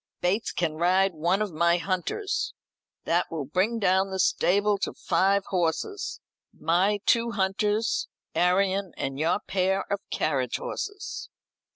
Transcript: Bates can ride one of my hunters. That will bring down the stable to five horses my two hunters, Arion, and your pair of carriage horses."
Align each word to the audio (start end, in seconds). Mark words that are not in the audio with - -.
Bates 0.19 0.51
can 0.51 0.77
ride 0.77 1.13
one 1.13 1.43
of 1.43 1.53
my 1.53 1.77
hunters. 1.77 2.55
That 3.03 3.27
will 3.29 3.45
bring 3.45 3.77
down 3.77 4.09
the 4.09 4.17
stable 4.17 4.79
to 4.79 4.93
five 4.93 5.45
horses 5.49 6.19
my 6.51 7.01
two 7.05 7.33
hunters, 7.33 8.07
Arion, 8.33 8.93
and 8.97 9.19
your 9.19 9.41
pair 9.45 9.85
of 9.93 9.99
carriage 10.09 10.57
horses." 10.57 11.29